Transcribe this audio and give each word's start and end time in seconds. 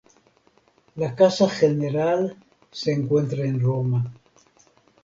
La 0.95 1.13
casa 1.13 1.47
general 1.47 2.35
se 2.71 2.91
encuentra 2.91 3.43
en 3.45 3.59
Roma. 3.59 4.11